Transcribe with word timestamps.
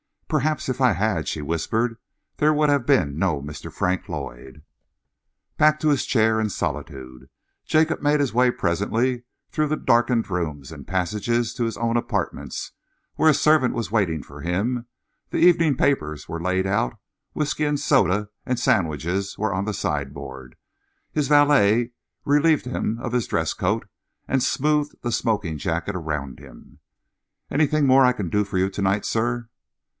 "Perhaps 0.27 0.67
if 0.69 0.79
I 0.81 0.93
had," 0.93 1.27
she 1.27 1.41
whispered, 1.41 1.97
"there 2.37 2.53
would 2.53 2.69
have 2.69 2.87
been 2.87 3.19
no 3.19 3.41
Mr. 3.41 3.71
Frank 3.71 4.07
Lloyd."... 4.07 4.63
Back 5.57 5.77
to 5.81 5.89
his 5.89 6.05
chair 6.05 6.39
and 6.39 6.49
solitude. 6.51 7.29
Jacob 7.65 8.01
made 8.01 8.21
his 8.21 8.33
way 8.33 8.49
presently 8.49 9.23
through 9.51 9.67
the 9.67 9.75
darkened 9.75 10.27
rooms 10.31 10.71
and 10.71 10.87
passages 10.87 11.53
to 11.55 11.65
his 11.65 11.77
own 11.77 11.97
apartments, 11.97 12.71
where 13.15 13.29
a 13.29 13.33
servant 13.33 13.75
was 13.75 13.91
waiting 13.91 14.23
for 14.23 14.39
him, 14.39 14.87
the 15.29 15.37
evening 15.37 15.75
papers 15.75 16.29
were 16.29 16.41
laid 16.41 16.65
out, 16.65 16.95
whisky 17.33 17.65
and 17.65 17.79
soda 17.79 18.29
and 18.45 18.57
sandwiches 18.57 19.37
were 19.37 19.53
on 19.53 19.65
the 19.65 19.73
sideboard. 19.73 20.55
His 21.11 21.27
valet 21.27 21.91
relieved 22.25 22.65
him 22.65 22.97
of 23.01 23.11
his 23.11 23.27
dresscoat 23.27 23.85
and 24.29 24.41
smoothed 24.41 24.95
the 25.01 25.11
smoking 25.11 25.57
jacket 25.57 25.95
around 25.95 26.39
him. 26.39 26.79
"Anything 27.51 27.85
more 27.85 28.05
I 28.05 28.13
can 28.13 28.29
do 28.29 28.45
for 28.45 28.57
you 28.57 28.69
to 28.71 28.81
night, 28.81 29.05
sir?" 29.05 29.49